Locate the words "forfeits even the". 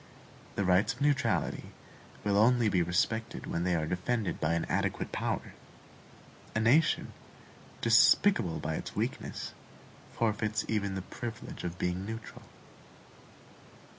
10.13-11.03